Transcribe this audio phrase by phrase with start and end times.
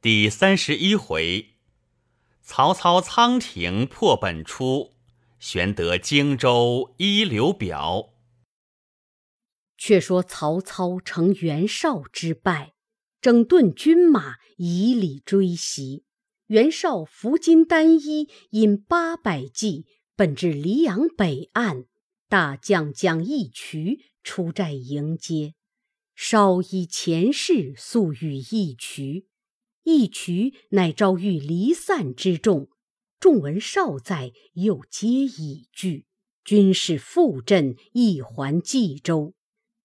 [0.00, 1.56] 第三十一回，
[2.40, 4.94] 曹操仓亭破本初，
[5.40, 8.10] 玄德荆州一流表。
[9.76, 12.74] 却说曹操乘袁绍之败，
[13.20, 16.04] 整顿军马，以礼追袭。
[16.46, 19.84] 袁绍服金单衣，引八百骑，
[20.14, 21.86] 奔至黎阳北岸。
[22.28, 25.54] 大将蒋义渠出寨迎接。
[26.14, 29.27] 绍以前事速与义渠。
[29.90, 32.68] 一渠乃遭遇离散之众，
[33.18, 36.04] 众闻少在，又皆已惧。
[36.44, 39.32] 军士复阵，一还冀州。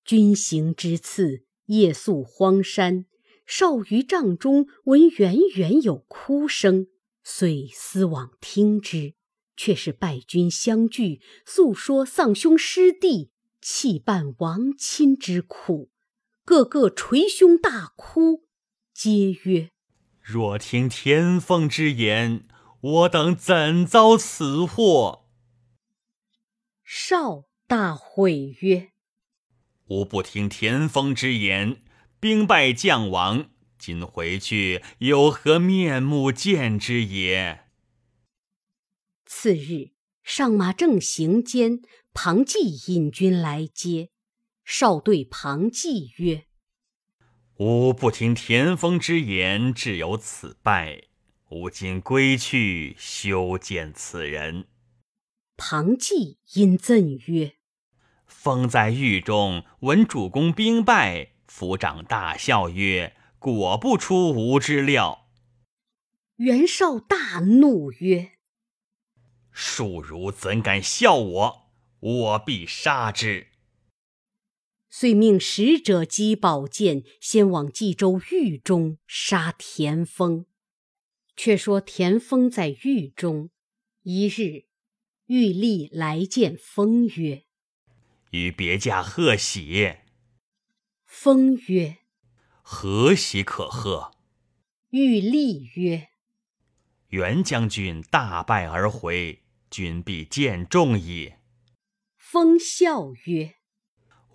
[0.03, 3.05] 军行之次，夜宿荒山。
[3.45, 6.88] 少于帐中，闻远远有哭声，
[7.23, 9.13] 遂思往听之，
[9.55, 13.31] 却是败军相聚，诉说丧兄失弟、
[13.62, 15.90] 弃伴亡亲之苦，
[16.43, 18.43] 个个捶胸大哭，
[18.93, 19.70] 皆曰。
[20.23, 22.48] 若听田丰之言，
[22.80, 25.27] 我等怎遭此祸？
[26.82, 28.91] 少大悔曰
[29.88, 31.84] ：“吾不听田丰之言，
[32.21, 37.65] 兵败将亡，今回去有何面目见之也？”
[39.27, 39.91] 次日，
[40.24, 41.82] 上马正行间，
[42.13, 44.12] 庞纪引军来接。
[44.63, 46.46] 少对庞纪曰：
[47.57, 51.04] 吾不听田丰之言，至有此败。
[51.49, 54.65] 吾今归去，休见此人。
[55.55, 57.54] 庞纪因赠曰
[58.26, 65.28] ：“封在狱中，闻主公兵败，抚掌大笑曰：‘果不出吾之料。’”
[66.38, 68.31] 袁绍大怒曰
[69.53, 71.69] ：“庶如怎敢笑我？
[72.00, 73.50] 我必杀之。”
[74.96, 80.46] 遂命使者击宝剑，先往冀州狱中杀田丰。
[81.36, 83.50] 却说田丰在狱中，
[84.03, 84.66] 一日，
[85.25, 87.46] 狱吏来见丰曰
[88.30, 89.96] ：“与别驾贺喜。”
[91.08, 91.98] 丰曰
[92.62, 94.12] ：“何喜可贺？”
[94.92, 96.09] 狱吏曰
[97.09, 101.34] ：“袁将军大败而回，君必见重矣。”
[102.16, 103.56] 丰笑曰：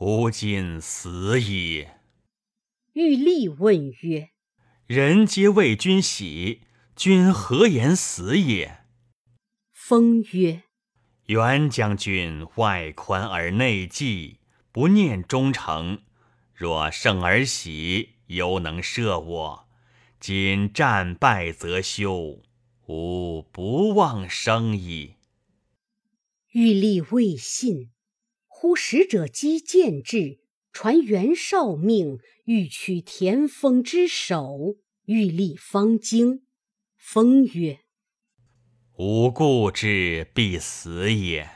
[0.00, 1.88] 吾今死矣。
[2.92, 4.30] 玉立问曰
[4.86, 6.60] ：“人皆为君喜，
[6.94, 8.84] 君何言死也？”
[9.74, 10.62] 封曰
[11.26, 14.38] ：“袁将军外宽而内忌，
[14.70, 16.02] 不念忠诚。
[16.54, 19.68] 若胜而喜，犹能赦我。
[20.20, 22.44] 今战败则休，
[22.86, 25.16] 吾不忘生矣。”
[26.54, 27.90] 玉立未信。
[28.60, 30.40] 忽使者击剑至，
[30.72, 34.78] 传袁绍命欲取田丰之首。
[35.04, 36.42] 欲立方惊。
[36.96, 37.82] 封曰
[38.98, 41.48] ：“吾故之，必死也。”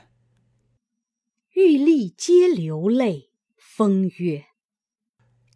[1.54, 3.32] 欲立皆流泪。
[3.56, 4.44] 风曰：“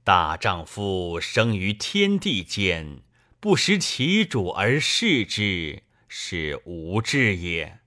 [0.03, 3.05] 大丈夫生于天地间，
[3.39, 7.79] 不识其主而事之，是无志也。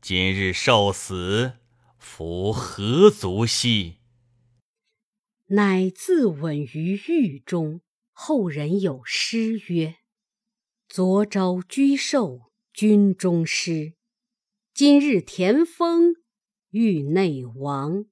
[0.00, 1.58] 今日受死。”
[2.00, 3.98] 夫何足惜？
[5.48, 7.82] 乃自刎于狱中。
[8.12, 9.96] 后人有诗曰
[10.88, 13.94] ：“昨朝居寿军中师，
[14.74, 16.14] 今日田丰
[16.70, 18.06] 狱内亡。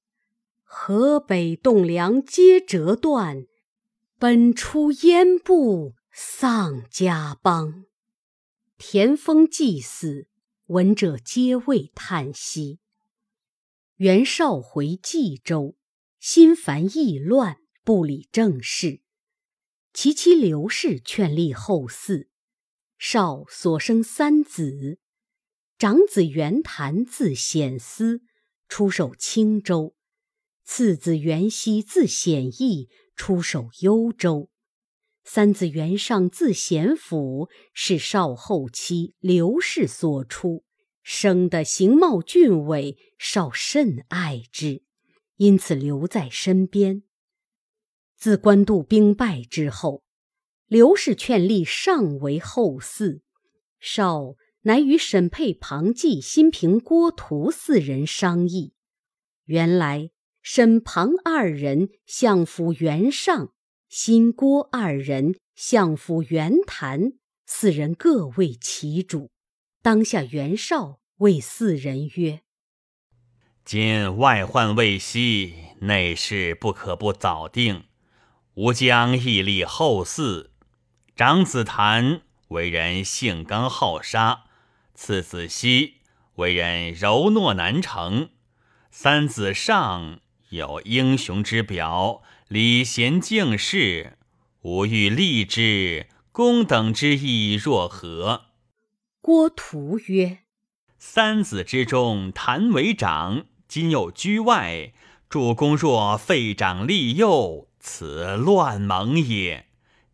[0.63, 3.45] 河北栋梁皆折断，
[4.17, 7.85] 本出烟部丧家邦。”
[8.79, 10.27] 田丰既死，
[10.67, 12.79] 闻者皆谓叹息。
[13.99, 15.75] 袁绍回冀州，
[16.21, 19.01] 心烦意乱，不理政事。
[19.91, 22.29] 其妻刘氏劝立后嗣。
[22.97, 24.99] 绍所生三子，
[25.77, 28.21] 长子袁谭字显思，
[28.69, 29.95] 出守青州；
[30.63, 32.87] 次子袁熙字显义，
[33.17, 34.49] 出守幽州；
[35.25, 40.63] 三子袁尚字显甫，是绍后妻刘氏所出。
[41.01, 44.83] 生得形貌俊伟，少甚爱之，
[45.37, 47.03] 因此留在身边。
[48.15, 50.03] 自官渡兵败之后，
[50.67, 53.21] 刘氏劝立尚为后嗣，
[53.79, 58.73] 少乃与沈沛、庞纪、辛平、郭图四人商议。
[59.45, 60.11] 原来
[60.41, 63.53] 沈庞二人相辅袁尚，
[63.87, 67.13] 辛郭二人相辅袁谭，
[67.45, 69.31] 四人各为其主。
[69.81, 70.99] 当下袁绍。
[71.19, 72.39] 谓四人曰
[73.65, 77.83] ：“今外患未息，内事不可不早定。
[78.53, 80.47] 吾将屹立后嗣，
[81.13, 84.45] 长子谭为人性刚好杀，
[84.93, 85.95] 次子熙
[86.35, 88.29] 为人柔懦难成，
[88.89, 90.21] 三子尚
[90.51, 94.17] 有英雄之表，礼贤敬士，
[94.61, 96.07] 吾欲立之。
[96.31, 98.48] 公等之意若何？
[99.21, 100.39] 郭图曰
[100.97, 104.93] ：“三子之中，谭为长，今又居外。
[105.27, 109.67] 主公若废长立幼，此乱盟也。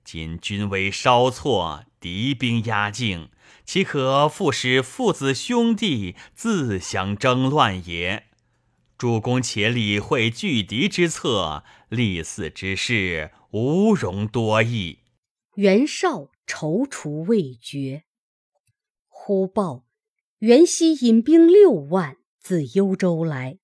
[0.03, 3.29] 今军威稍挫，敌兵压境，
[3.63, 8.25] 岂可复使父子兄弟自相争乱也？
[8.97, 14.99] 主公且理会拒敌之策，立嗣之事，无容多议。”
[15.55, 18.04] 袁绍踌躇未决，
[19.27, 19.86] 忽报
[20.38, 23.57] 袁熙引兵六万自幽州来，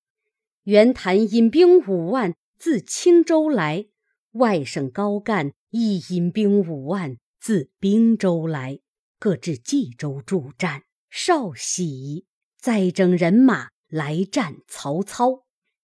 [0.64, 3.86] 袁谭引兵五万自青州来，
[4.32, 8.80] 外甥高干亦引兵五万自滨州来，
[9.20, 10.82] 各至冀州助战。
[11.12, 12.26] 少喜，
[12.58, 15.44] 再整人马来战曹操，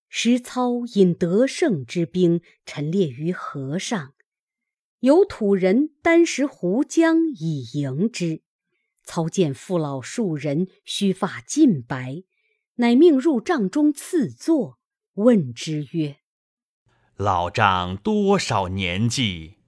[0.09, 4.15] 使操引得胜之兵陈列于河上。
[5.01, 8.41] 有土人单食湖江以迎之，
[9.07, 12.23] 操见父老数人，须发尽白，
[12.75, 14.79] 乃命入帐中赐坐，
[15.13, 16.17] 问之曰
[17.15, 19.59] ：“老丈多少年纪？”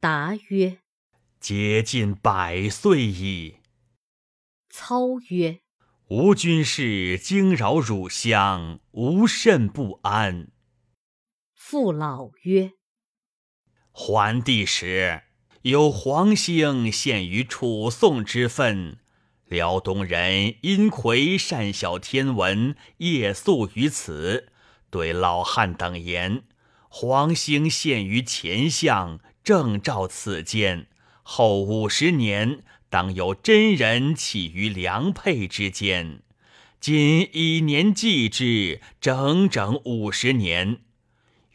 [0.00, 0.80] 答曰
[1.38, 3.60] ：“接近百岁矣。”
[4.68, 5.60] 操曰
[6.10, 10.50] ：“吾军士惊扰汝乡，无甚不安。”
[11.54, 12.72] 父老曰。
[13.92, 15.22] 桓帝时，
[15.66, 18.98] 有黄兴献于楚宋之分。
[19.48, 24.46] 辽东人殷奎善晓天文，夜宿于此，
[24.90, 26.44] 对老汉等言：
[26.88, 30.86] 黄兴献于前相，正照此间。
[31.24, 36.20] 后五十年，当有真人起于良配之间。
[36.78, 40.78] 今以年计之，整整五十年。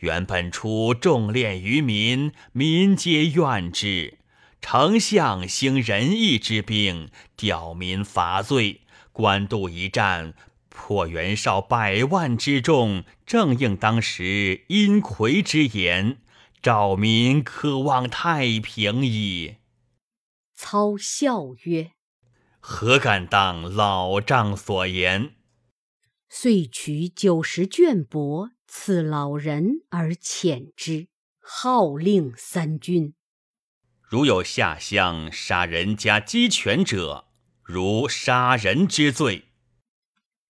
[0.02, 4.18] 原本出重练于民，民皆怨之。
[4.60, 8.82] 丞相兴仁义之兵，吊民伐罪，
[9.12, 10.34] 官渡一战，
[10.70, 16.18] 破袁绍百万之众，正应当时殷魁之言：
[16.62, 19.58] 赵民渴望太平矣。
[20.56, 21.92] 操笑曰
[22.60, 25.34] ：“何敢当老丈所言？”
[26.30, 28.52] 遂取九十卷帛。
[28.74, 31.10] 赐老人而遣之，
[31.42, 33.14] 号令三军。
[34.00, 37.28] 如有下乡杀人家鸡犬者，
[37.62, 39.50] 如杀人之罪。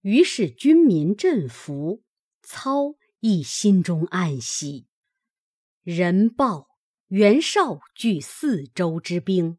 [0.02, 2.04] 于是军民振服，
[2.44, 4.86] 操亦心中暗喜。
[5.82, 6.68] 人报
[7.08, 9.58] 袁绍据四州之兵，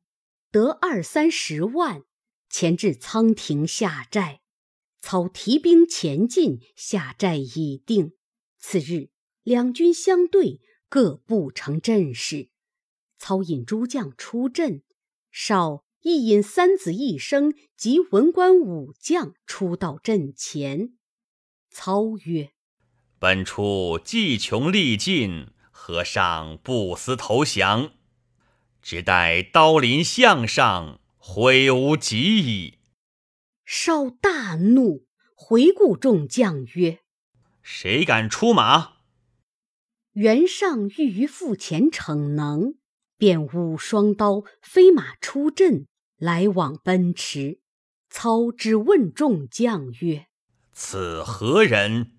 [0.53, 2.05] 得二三十万，
[2.49, 4.41] 前至仓亭下寨。
[5.01, 8.13] 操提兵前进，下寨已定。
[8.63, 9.11] 次日，
[9.43, 12.49] 两军相对，各不成阵势。
[13.19, 14.83] 操引诸将出阵，
[15.33, 20.95] 绍亦引三子一生及文官武将出到阵前。
[21.71, 22.53] 操曰
[23.19, 27.93] ：“本初计穷力尽，何尚不思投降？
[28.81, 32.79] 只待刀临项上，悔无及矣。”
[33.67, 37.02] 绍大怒，回顾众将曰：
[37.63, 38.95] 谁敢出马？
[40.13, 42.75] 袁尚欲于腹前逞能，
[43.17, 47.61] 便舞双刀，飞马出阵，来往奔驰。
[48.11, 50.27] 操之问众将曰
[50.73, 52.13] ：“此何人？”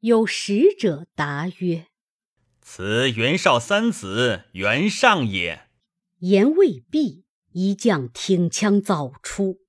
[0.00, 1.86] 有使者答曰
[2.60, 5.68] ：“此袁绍三子袁尚也。”
[6.20, 9.60] 言未毕，一将挺枪早出。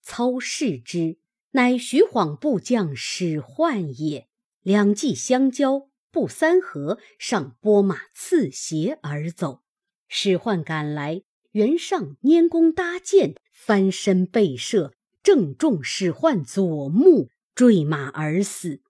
[0.00, 1.18] 操视之，
[1.50, 4.28] 乃徐晃部将史涣也。
[4.62, 9.62] 两骑相交，不三合，上拨马刺斜而走。
[10.08, 14.92] 史涣赶来，袁尚拈弓搭箭，翻身背射，
[15.22, 18.80] 正中史涣左目，坠马而死。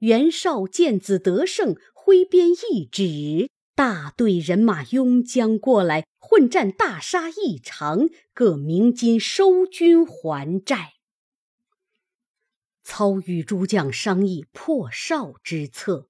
[0.00, 10.95] 袁绍见子得胜，挥鞭一指，大队人马拥将过来，混战大杀一场，各鸣金收军还寨。
[12.88, 16.08] 操与诸将商议破绍之策，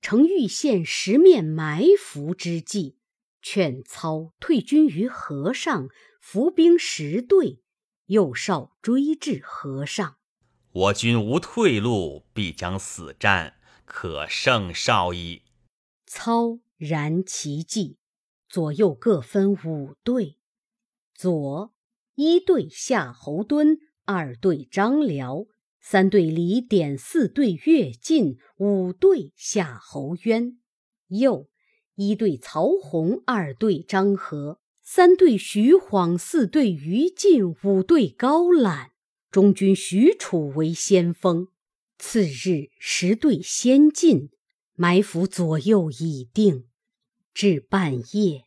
[0.00, 2.96] 呈欲献十面埋伏之计，
[3.42, 5.88] 劝操退军于河上，
[6.20, 7.60] 伏兵十队，
[8.06, 10.16] 诱绍追至河上。
[10.70, 15.42] 我军无退路，必将死战，可胜绍矣。
[16.06, 17.98] 操然其计，
[18.48, 20.38] 左右各分五队：
[21.16, 21.74] 左
[22.14, 25.46] 一队夏侯惇，二队张辽，
[25.84, 30.56] 三队李典，四队乐进，五队夏侯渊；
[31.08, 31.48] 右
[31.96, 38.92] 一队曹洪，二队张合，三队徐晃，四队于禁，五队高览。
[39.32, 41.48] 中军许褚为先锋。
[41.98, 44.30] 次日，十队先进，
[44.74, 46.66] 埋伏左右已定。
[47.34, 48.44] 至半夜，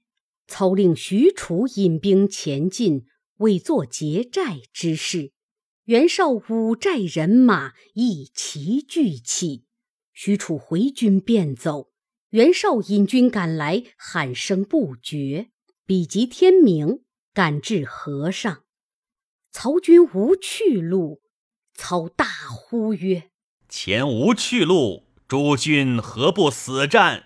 [0.48, 3.06] 操令许褚引兵前进，
[3.38, 5.34] 为作劫寨之事。
[5.86, 9.66] 袁绍五寨人马一齐聚起，
[10.14, 11.92] 许褚回军便走。
[12.32, 15.52] 袁绍引军赶来，喊声不绝。
[15.86, 17.04] 比及天明，
[17.36, 18.64] 赶至河上，
[19.52, 21.22] 曹军无去路，
[21.76, 23.30] 操大呼曰。
[23.70, 27.26] 前无去路，诸军何不死战？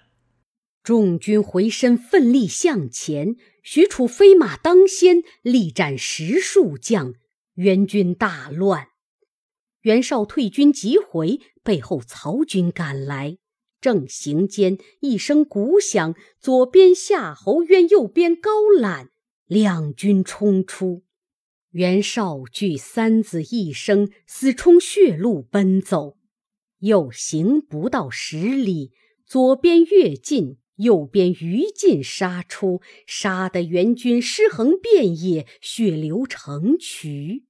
[0.84, 3.38] 众军回身，奋力向前。
[3.64, 7.14] 许褚飞马当先，力战十数将，
[7.60, 8.88] 援军大乱。
[9.82, 13.38] 袁绍退军急回，背后曹军赶来。
[13.82, 18.50] 正行间，一声鼓响，左边夏侯渊，右边高
[18.80, 19.10] 览，
[19.46, 21.04] 两军冲出。
[21.72, 26.16] 袁绍惧三子一生，死冲血路奔走。
[26.80, 28.94] 又行不到十里，
[29.26, 37.44] 左边乐进，右边于禁杀出，杀得援军尸横遍野，血流成渠。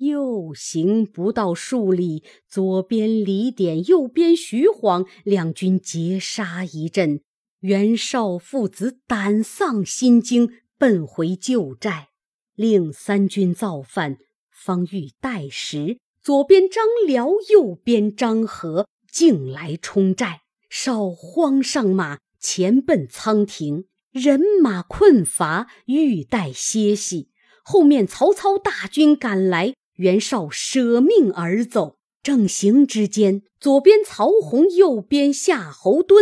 [0.00, 7.20] 又行不到数里，左边李典，右边徐晃，两军截杀一阵。
[7.60, 12.08] 袁绍父子胆丧心惊，奔回旧寨，
[12.54, 14.16] 令三军造反，
[14.50, 15.98] 方欲待时。
[16.22, 20.40] 左边张辽，右边张合，竟来冲寨。
[20.70, 27.28] 少慌上马，前奔仓亭，人马困乏，欲待歇息。
[27.62, 31.98] 后面曹操大军赶来，袁绍舍命而走。
[32.22, 36.16] 正行之间，左边曹洪，右边夏侯惇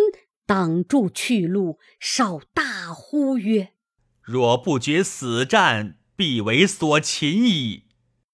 [0.46, 1.78] 挡住去路。
[1.98, 3.70] 绍大呼曰
[4.22, 7.84] ：“若不决死战，必为所擒矣。”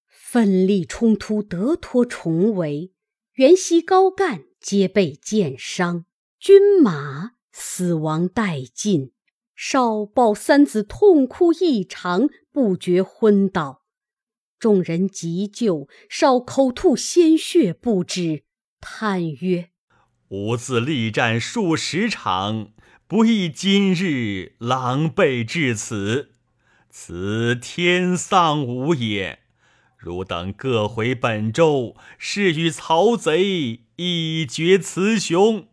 [0.09, 2.93] 奋力冲突，得脱重围，
[3.35, 6.07] 袁熙、高干皆被箭伤，
[6.39, 9.13] 军马死亡殆尽。
[9.55, 13.84] 少抱三子痛哭异常，不觉昏倒。
[14.65, 18.45] 众人急救，少口吐鲜血不止，
[18.81, 19.69] 叹曰
[20.29, 22.73] ：“吾自力战数十场，
[23.07, 26.31] 不亦今日狼狈至此，
[26.89, 29.41] 此天丧吾也。”
[30.01, 35.69] 汝等各回本州，誓与曹贼一决雌雄。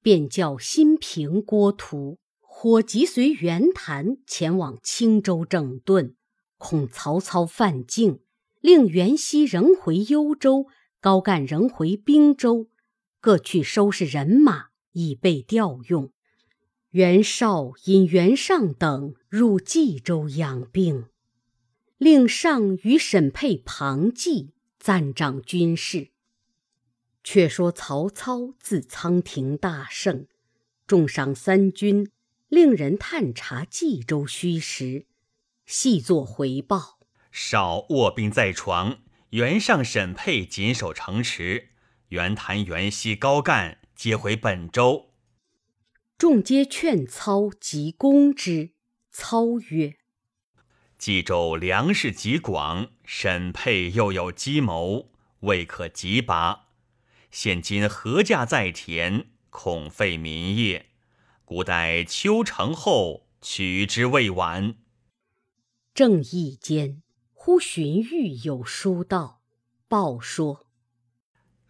[0.00, 6.16] 便叫新平、郭图火急随袁谭前往青州整顿，
[6.64, 8.20] 恐曹操犯境，
[8.62, 10.66] 令袁熙仍回幽州，
[10.98, 12.70] 高干仍回滨州，
[13.20, 16.10] 各去收拾人马，以备调用。
[16.92, 21.04] 袁绍引袁尚等入冀州养病。
[21.98, 26.08] 令上与沈沛、庞纪赞掌军事。
[27.22, 30.26] 却说曹操自仓亭大胜，
[30.86, 32.10] 重赏三军，
[32.48, 35.04] 令人探查冀州虚实，
[35.66, 36.98] 细作回报。
[37.32, 38.98] 少卧病在床，
[39.30, 41.70] 袁尚、沈沛谨守城池，
[42.08, 45.10] 袁谭、袁熙、高干皆回本州。
[46.16, 48.74] 众皆劝操急攻之。
[49.10, 49.96] 操曰。
[50.96, 56.68] 冀州粮食极广，沈沛又有计谋，未可及拔。
[57.30, 60.90] 现今禾稼在田，恐废民业，
[61.44, 64.76] 古代秋成后取之未晚。
[65.94, 69.42] 正义间，忽荀彧有书到，
[69.86, 70.66] 报说：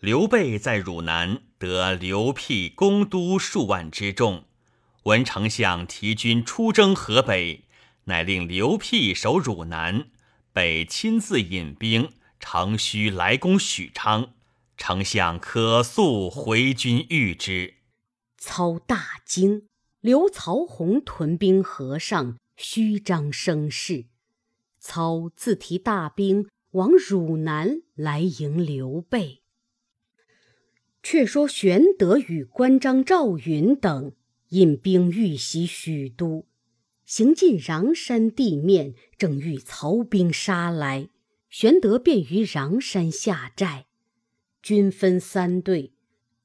[0.01, 4.47] 刘备在汝南得刘辟攻都数万之众，
[5.03, 7.67] 闻丞相提军出征河北。
[8.05, 10.07] 乃令刘辟守汝南，
[10.55, 14.33] 北亲自引兵，乘虚来攻许昌。
[14.79, 17.75] 丞相可速回军御之。
[18.39, 19.69] 操大惊，
[20.01, 24.07] 刘曹洪屯兵河上，虚张声势。
[24.85, 29.41] 操自提大兵往汝南来迎刘备。
[31.03, 34.13] 却说玄德与关张赵云等
[34.51, 36.47] 引兵欲袭许都。
[37.07, 41.09] 行进穰山地面，正遇曹兵杀来，
[41.49, 43.87] 玄德便于穰山下寨。
[44.63, 45.95] 军分三队，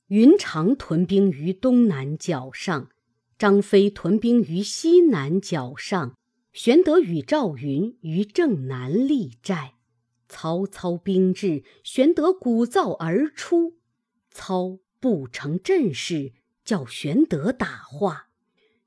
[0.07, 2.89] 云长屯兵于东南角上，
[3.37, 6.17] 张飞屯兵于西南角上，
[6.53, 9.75] 玄德与赵云于正南立寨。
[10.27, 13.77] 曹操兵至，玄德鼓噪而出，
[14.29, 18.27] 操不成阵势，叫玄德打话。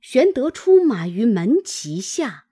[0.00, 2.46] 玄德出马于门旗下，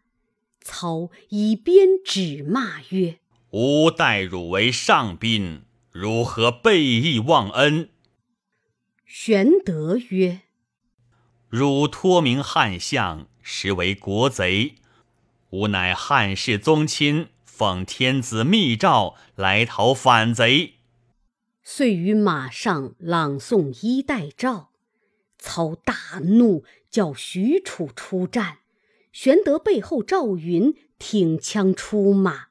[0.61, 5.62] 操以鞭指骂曰：“吾待汝为上宾，
[5.93, 7.90] 如何背义忘恩？”
[9.07, 10.43] 玄德曰。
[11.49, 14.76] 汝托名汉相，实为国贼。
[15.50, 20.75] 吾乃汉室宗亲，奉天子密诏来讨反贼。
[21.64, 24.71] 遂于马上朗诵衣带诏。
[25.38, 28.59] 操大怒，叫许褚出战。
[29.12, 32.49] 玄德背后赵云挺枪出马，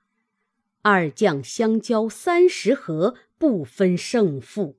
[0.82, 4.79] 二将相交三十合，不分胜负。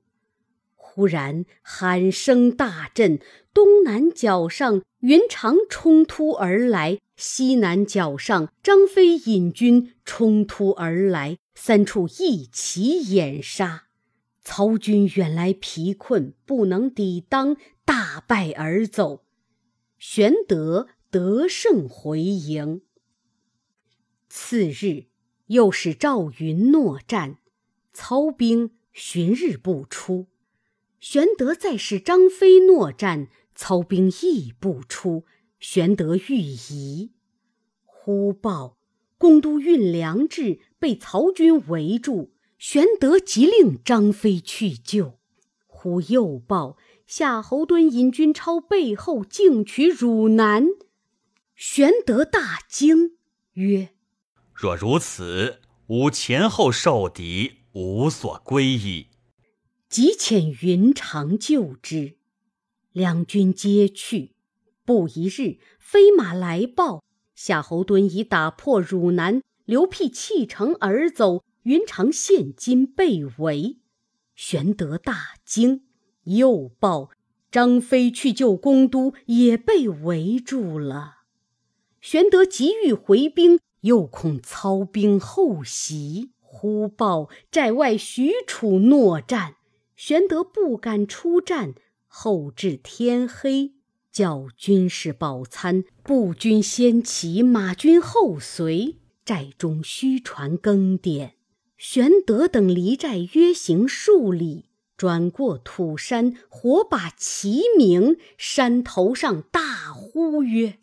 [0.93, 3.17] 忽然喊声大震，
[3.53, 13.85] 东南角上云长冲突而来，西南角上张飞引军冲突而来，三处一齐掩杀。
[14.43, 17.55] 曹军远来疲困，不能抵当，
[17.85, 19.23] 大败而走。
[19.97, 22.81] 玄德得胜回营。
[24.27, 25.05] 次日，
[25.45, 27.37] 又使赵云诺战，
[27.93, 30.27] 操兵旬日不出。
[31.01, 35.25] 玄德再使张飞诺战，操兵亦不出。
[35.59, 37.11] 玄德欲疑，
[37.83, 38.77] 忽报
[39.17, 42.33] 公都运粮至，被曹军围住。
[42.59, 45.17] 玄德急令张飞去救。
[45.65, 46.77] 忽又报
[47.07, 50.67] 夏侯惇引军超背后，径取汝南。
[51.55, 53.17] 玄德大惊，
[53.53, 53.89] 曰
[54.53, 59.07] ：“若如此，吾前后受敌，无所归矣。”
[59.91, 62.15] 即遣云长救之，
[62.93, 64.31] 两军皆去。
[64.85, 67.03] 不一日，飞马来报，
[67.35, 71.43] 夏侯惇已打破汝南，刘辟弃城而走。
[71.63, 73.79] 云长现今被围。
[74.33, 75.83] 玄德大惊，
[76.23, 77.09] 又报
[77.51, 81.15] 张飞去救公都，也被围住了。
[81.99, 89.57] 玄德急欲回兵，又恐操兵后袭，忽报寨外许褚搦战。
[90.03, 91.75] 玄德不敢出战，
[92.07, 93.73] 后至天黑，
[94.11, 101.33] 叫军士饱餐，步军先骑，马军后随，寨中虚传更迭。
[101.77, 104.65] 玄德等离寨约行数里，
[104.97, 110.79] 转过土山，火把齐鸣，山头上大呼曰：“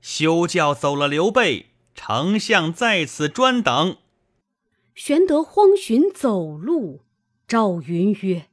[0.00, 3.98] 休教走了刘备，丞相在此专等。”
[4.96, 7.00] 玄德慌寻走路，
[7.46, 8.46] 赵云曰。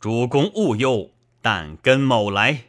[0.00, 1.10] 主公勿忧，
[1.42, 2.66] 但跟某来。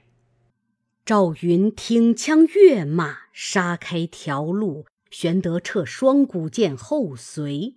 [1.06, 4.88] 赵云挺枪跃马，杀开条路。
[5.12, 7.76] 玄德掣双股剑后随。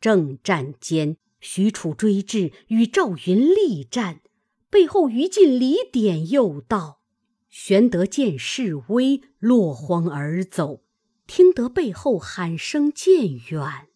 [0.00, 4.22] 正战间，许褚追至，与赵云力战。
[4.68, 7.00] 背后于禁、李典又到。
[7.48, 10.82] 玄德见势危，落荒而走。
[11.28, 13.88] 听得背后喊声渐远，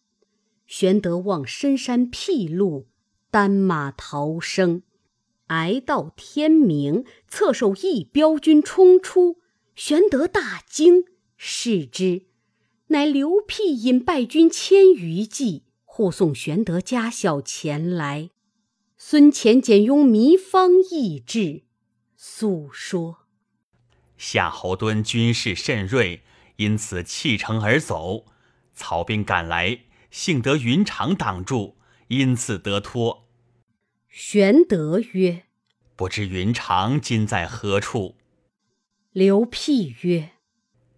[0.69, 2.87] 玄德望深山僻路。
[3.35, 4.83] 单马逃生，
[5.49, 9.40] 挨到天明，侧手一彪军冲出，
[9.75, 11.03] 玄德大惊，
[11.37, 12.27] 视之，
[12.87, 18.31] 乃刘辟引败军千余骑护送玄德家小前来。
[18.97, 21.64] 孙乾简雍迷方意至，
[22.16, 23.27] 诉说：
[24.16, 26.23] 夏侯惇军事甚锐，
[26.55, 28.27] 因此弃城而走。
[28.75, 29.81] 曹兵赶来，
[30.12, 33.24] 幸得云长挡住，因此得脱。
[34.16, 35.42] 玄德曰
[35.96, 38.14] ：“不知云长今在何处？”
[39.11, 40.31] 刘辟曰：“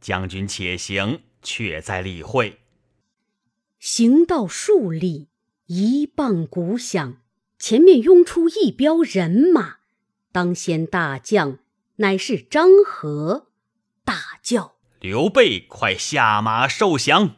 [0.02, 2.61] 将军且行，却在理会。”
[3.81, 5.29] 行到数里，
[5.64, 7.22] 一棒鼓响，
[7.59, 9.79] 前面拥出一彪人马。
[10.31, 11.61] 当先大将
[11.96, 13.46] 乃是张合，
[14.05, 17.37] 大叫：“刘备，快下马受降！”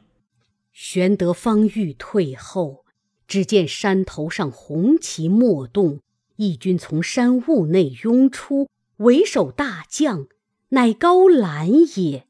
[0.74, 2.84] 玄德方欲退后。
[3.28, 6.00] 只见山头上红旗莫动，
[6.36, 10.26] 义军从山雾内拥出，为首大将
[10.70, 12.26] 乃高览也。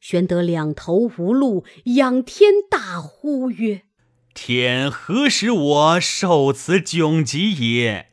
[0.00, 1.64] 玄德两头无路，
[1.96, 3.82] 仰天大呼曰
[4.34, 8.10] ：“天何使我受此窘急也？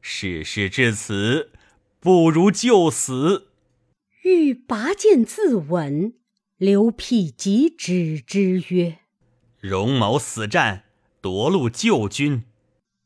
[0.00, 1.50] 事事至此，
[2.00, 3.48] 不如就死。”
[4.22, 6.14] 欲拔剑自刎，
[6.56, 8.98] 刘辟即止之曰
[9.60, 10.84] ：“荣某死战。”
[11.20, 12.44] 夺路救军，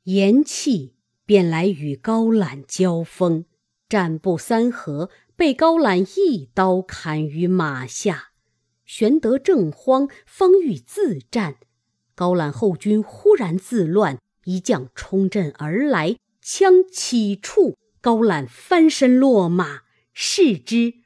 [0.05, 0.91] 言讫，
[1.25, 3.47] 便来与高览交锋，
[3.89, 8.33] 战不三合，被高览一刀砍于马下。
[8.85, 11.57] 玄德正慌，方欲自战，
[12.15, 20.97] 高览后军忽然自乱，一将冲阵而来，枪起处，高览翻身落马，视之，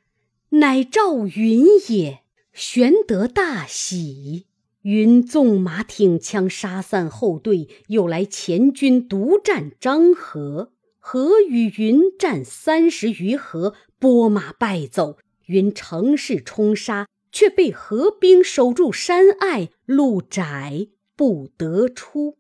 [0.49, 2.25] 乃赵云也。
[2.53, 4.47] 玄德大喜。
[4.87, 10.71] 云纵马挺枪杀散后队，又来前军独战张合。
[11.01, 15.17] 合与云战三十余合，拨马败走。
[15.47, 22.37] 云乘势冲杀，却被合兵守住山隘，路窄不得出。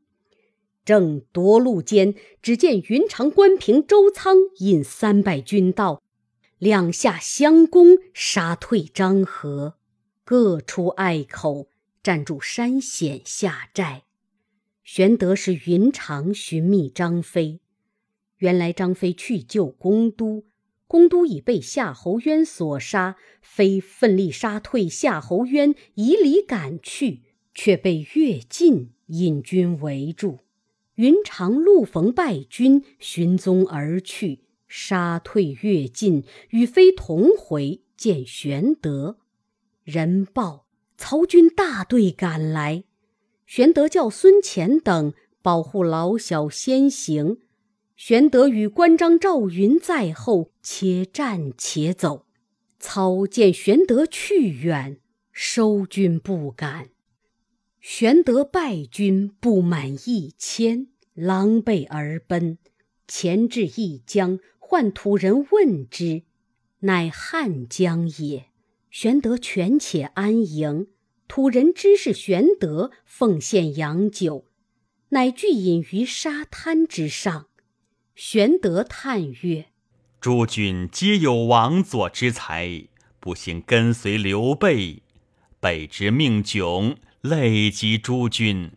[0.84, 6.00] 正夺路间，只见云长、关平、周仓引三百军到，
[6.60, 9.74] 两下相攻，杀退张合，
[10.24, 11.66] 各出隘口。
[12.06, 14.04] 站住山险下寨，
[14.84, 17.58] 玄德使云长寻觅张飞。
[18.36, 20.44] 原来张飞去救公都，
[20.86, 23.16] 公都已被夏侯渊所杀。
[23.42, 30.38] 飞奋力杀退夏侯渊，以礼赶去，却被乐进引军围住。
[30.94, 39.18] 云长路逢败军，寻踪而去，杀退乐进，与飞同回见玄德，
[39.82, 40.65] 人报。
[40.96, 42.84] 曹军大队赶来，
[43.46, 47.38] 玄德叫孙乾等保护老小先行。
[47.96, 52.26] 玄德与关张赵云在后，且战且走。
[52.78, 55.00] 操见玄德去远，
[55.32, 56.90] 收军不敢。
[57.80, 62.58] 玄德败军不满一千，狼狈而奔。
[63.08, 66.24] 前至一江，唤土人问之，
[66.80, 68.50] 乃汉江也。
[68.98, 70.86] 玄德权且安营，
[71.28, 74.46] 土人知是玄德，奉献洋酒，
[75.10, 77.48] 乃具饮于沙滩之上。
[78.14, 79.66] 玄德叹曰
[80.18, 82.86] ：“诸君皆有王佐之才，
[83.20, 85.02] 不幸跟随刘备，
[85.60, 88.70] 备之命窘，累及诸君。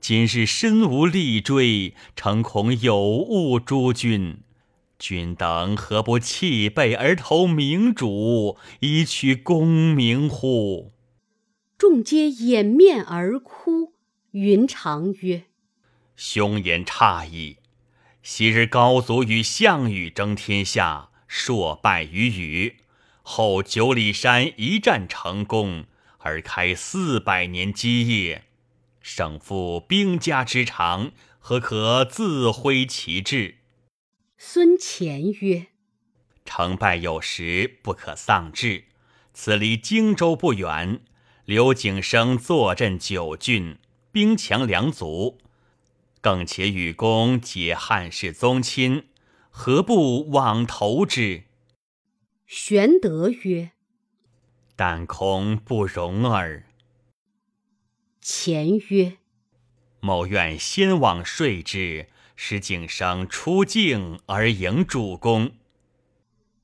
[0.00, 4.38] 今日身无力追，诚恐有误诸君。”
[4.98, 10.92] 君等何不弃背而投明主，以取功名乎？
[11.78, 13.94] 众皆掩面而哭。
[14.32, 15.44] 云长曰
[16.16, 17.58] ：“兄言差矣。
[18.22, 22.78] 昔日高祖与项羽争天下，硕败于羽。
[23.22, 25.84] 后九里山一战成功，
[26.18, 28.44] 而开四百年基业。
[29.00, 33.57] 胜负兵家之长，何可自挥其志？”
[34.40, 35.66] 孙乾曰
[36.46, 38.84] ：“成败有时，不可丧志。
[39.34, 41.00] 此离荆州不远，
[41.44, 43.78] 刘景升坐镇九郡，
[44.12, 45.38] 兵强粮足，
[46.20, 49.08] 更且与公结汉室宗亲，
[49.50, 51.42] 何不往投之？”
[52.46, 53.72] 玄德曰
[54.76, 56.64] ：“但恐不容耳。”
[58.22, 59.16] 乾曰
[59.98, 62.06] ：“某愿先往说之。”
[62.40, 65.50] 使景商出境而迎主公。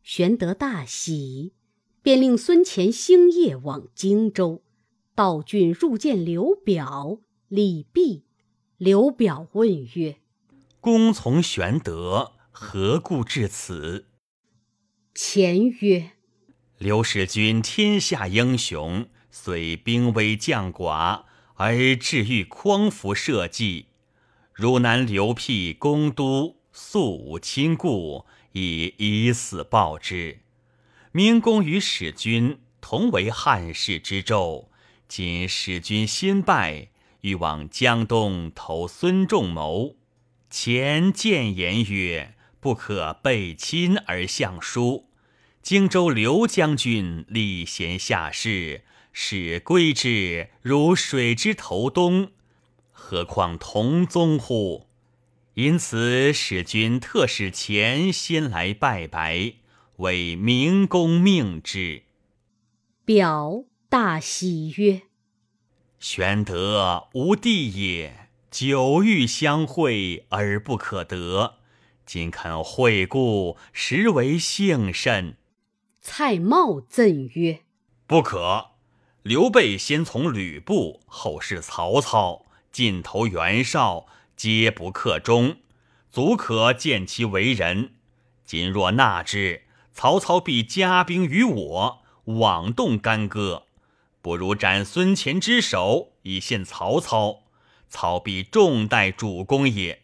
[0.05, 1.53] 玄德大喜，
[2.01, 4.63] 便令孙乾星夜往荆州。
[5.17, 8.23] 道郡入见刘表、李泌。
[8.77, 10.19] 刘表问曰
[10.79, 14.07] ：“公从玄德，何故至此？”
[15.13, 16.13] 前曰
[16.79, 23.87] ：“刘使君天下英雄，虽兵微将寡，而志欲匡扶社稷。”
[24.55, 30.43] 汝南刘辟公都，素无亲故，以以死报之。
[31.11, 34.69] 明公与使君同为汉室之胄，
[35.09, 36.91] 今使君新败，
[37.23, 39.97] 欲往江东投孙仲谋。
[40.49, 45.11] 前谏言曰：“不可背亲而相疏。
[45.63, 52.31] 荆州刘将军礼贤下士，使归之如水之投东。”
[52.97, 54.87] 何况同宗乎？
[55.55, 59.55] 因此使君特使前先来拜白，
[59.97, 62.05] 为明公命之。
[63.05, 65.03] 表大喜曰
[66.01, 71.59] ：“玄德无弟也，久欲相会而不可得，
[72.07, 75.37] 今肯会故，实为幸甚。”
[76.01, 77.61] 蔡瑁赠曰
[78.09, 78.71] ：“不可。
[79.23, 82.44] 刘备先从吕布，后是曹操。”
[82.75, 85.59] 尽投袁绍皆不克忠，
[86.11, 87.95] 足可见其为人。
[88.45, 93.67] 今若纳之，曹操必加兵于我，妄动干戈。
[94.21, 97.45] 不如斩孙乾之首，以献曹操，
[97.89, 100.03] 曹必重待主公也。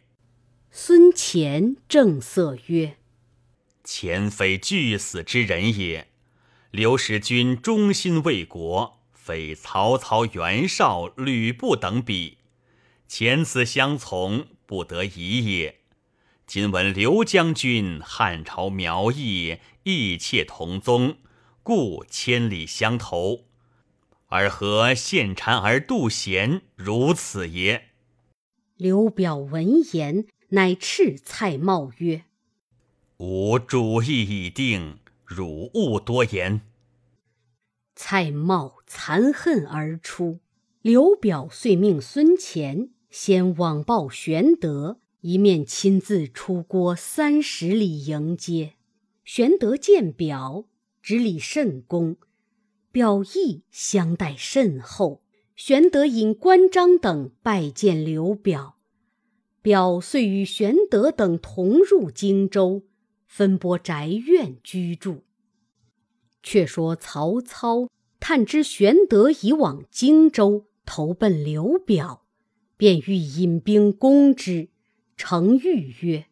[0.71, 2.95] 孙乾正色曰
[3.83, 6.07] ：“前非惧死之人也。
[6.71, 12.37] 刘使君忠心为国，非曹操、袁绍、吕布等比，
[13.13, 15.81] 前此相从，不得已也。
[16.47, 21.17] 今闻刘将军汉朝苗裔，异妾同宗，
[21.61, 23.47] 故千里相投。
[24.27, 27.89] 而何献谗而妒贤，如此也？
[28.77, 32.23] 刘表闻言，乃斥蔡瑁曰
[33.19, 36.61] ：“吾主意已定，汝勿多言。”
[37.93, 40.39] 蔡瑁惭恨而出。
[40.81, 44.97] 刘表遂命孙乾先往报玄德。
[45.19, 48.73] 一面亲自出郭三十里迎接，
[49.23, 50.65] 玄德见表，
[50.99, 52.17] 执礼甚恭，
[52.91, 55.21] 表意相待甚厚。
[55.55, 58.77] 玄德引关张等拜见刘表，
[59.61, 62.81] 表遂与玄德等同入荆州，
[63.27, 65.21] 分拨宅院居住。
[66.41, 67.87] 却说曹操
[68.19, 72.20] 探知玄德已往荆州，投奔刘表，
[72.81, 74.69] 便欲引兵攻之。
[75.15, 76.25] 程昱曰：“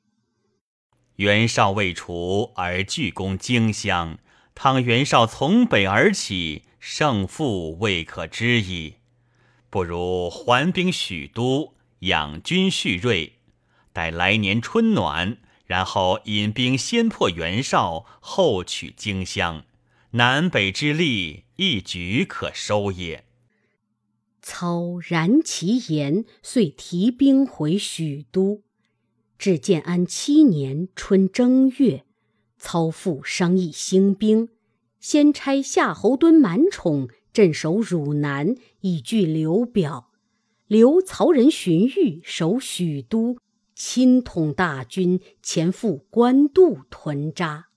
[1.18, 4.18] 袁绍未除而拒攻荆襄，
[4.56, 8.96] 倘袁绍从北而起，胜负未可知矣。
[9.70, 13.34] 不如还兵许都，养军蓄锐，
[13.94, 19.66] 待来年春暖，然后引兵先破袁绍，后取荆襄，
[20.14, 23.26] 南北之力一举可收也。”
[24.52, 28.64] 操然其言，遂提兵回许都。
[29.38, 32.04] 至建安七年春正月，
[32.58, 34.50] 操父商议兴兵，
[35.00, 40.10] 先差夏侯惇、满宠镇守汝南，以拒刘表；
[40.66, 43.38] 留曹仁、荀彧守许都，
[43.76, 47.68] 亲统大军前赴官渡屯扎。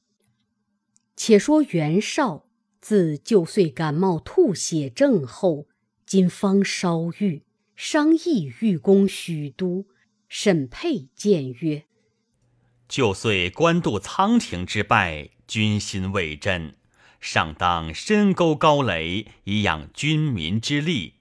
[1.14, 2.46] 且说袁绍
[2.80, 5.66] 自旧岁感冒吐血症后，
[6.12, 7.40] 今方稍愈，
[7.74, 9.86] 商议欲攻许都。
[10.28, 11.84] 沈佩谏曰
[12.86, 16.76] ：“就遂官渡仓亭之败，军心未振，
[17.18, 21.14] 上当深沟高垒，以养军民之力。”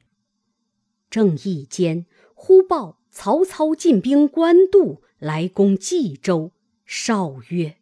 [1.10, 6.52] 正义间，忽报曹操进兵官渡，来攻冀州。
[6.86, 7.78] 绍曰：“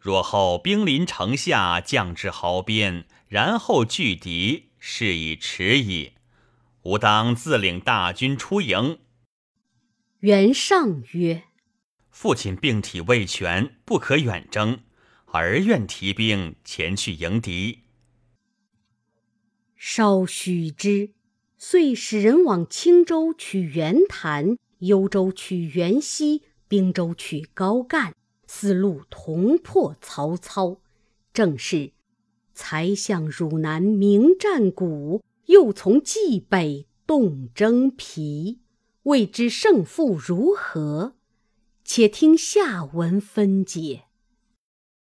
[0.00, 6.12] 若后兵临城下，将至壕边，然后拒敌，是以迟矣。
[6.88, 8.98] 吾当自领大军出营。”
[10.20, 11.44] 袁尚曰
[12.10, 14.80] ：“父亲病体未全，不可远征，
[15.26, 17.80] 儿愿提兵前去迎敌。”
[19.76, 21.10] 稍许之，
[21.58, 28.14] 遂使人往青州取袁谭，幽州取袁熙，并州取高干，
[28.46, 30.80] 四路同破曹操。
[31.32, 31.92] 正是
[32.52, 38.60] 才向汝南名战鼓，又从冀北动征皮。
[39.04, 41.14] 未知胜负如何，
[41.82, 44.07] 且听下文分解。